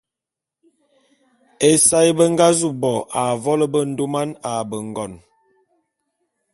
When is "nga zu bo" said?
2.33-2.93